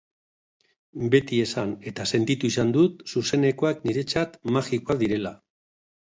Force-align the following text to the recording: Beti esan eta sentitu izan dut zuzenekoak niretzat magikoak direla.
Beti 1.15 1.41
esan 1.41 1.73
eta 1.91 2.07
sentitu 2.17 2.49
izan 2.53 2.71
dut 2.77 3.03
zuzenekoak 3.13 3.83
niretzat 3.89 4.33
magikoak 4.57 5.01
direla. 5.03 5.35